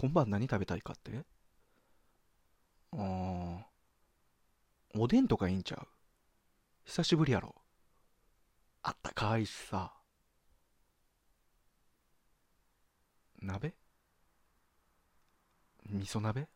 [0.00, 1.24] 今晩何食べたいかって？
[2.92, 3.58] あー。
[4.94, 5.88] おでんとかいいんちゃう？
[6.84, 7.56] 久しぶりやろ。
[8.84, 9.92] あったかいしさ。
[13.42, 13.74] 鍋？
[15.90, 16.46] 味噌鍋？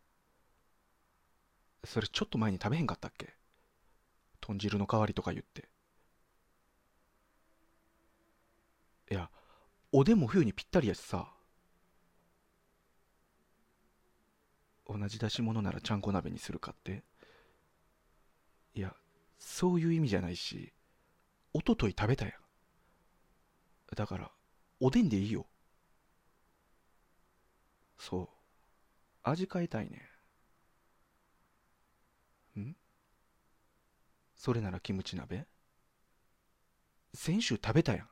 [1.84, 3.34] それちょっと前に食べへんかったっけ？
[4.40, 5.68] 豚汁の代わりとか言って。
[9.10, 9.28] いや
[9.90, 11.28] おでんも冬にぴったりやしさ。
[14.88, 17.02] 同じ出し物ならちゃんこ鍋にするかって。
[18.74, 18.94] いや
[19.38, 20.72] そういう意味じゃないし
[21.52, 22.34] おととい食べたやん。
[23.94, 24.30] だから
[24.80, 25.46] おでんでいいよ。
[27.98, 28.28] そう。
[29.22, 30.02] 味変えたいね。
[32.58, 32.74] ん？
[34.34, 35.46] それならキムチ鍋？
[37.14, 38.08] 先週食べたやん。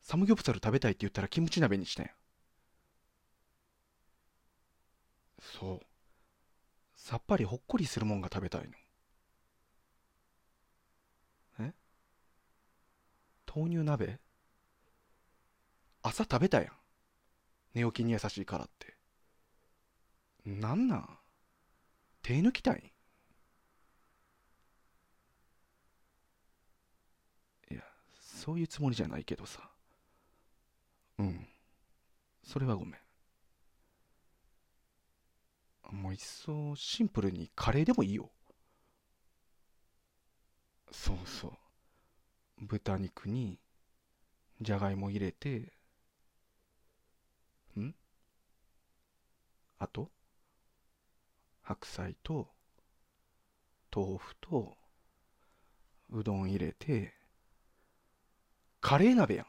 [0.00, 2.12] サムギョプサル食べたいって言ったらキムチ鍋にしたやん。
[5.42, 5.80] そう。
[6.94, 8.68] さっぱりほっこりするもんが食べたいの。
[11.58, 11.74] え？
[13.52, 14.20] 豆乳鍋？
[16.02, 16.72] 朝食べたやん。
[17.74, 18.96] 寝起きに優しいからって。
[20.44, 21.18] なんなん？
[22.22, 22.92] 手抜きたい
[27.70, 27.80] いや
[28.20, 29.60] そういうつもりじゃないけどさ。
[31.18, 31.48] うん。
[32.44, 32.94] それはごめん。
[35.92, 38.30] もういっそシンプルにカレーでもいいよ。
[40.90, 41.52] そうそう。
[42.66, 43.58] 豚肉に
[44.60, 45.72] じゃがいも入れて
[47.78, 47.94] ん？
[49.78, 50.10] あと？
[51.62, 52.48] 白菜と
[53.94, 54.76] 豆腐と
[56.10, 57.14] うどん入れて
[58.80, 59.46] カレー鍋やん。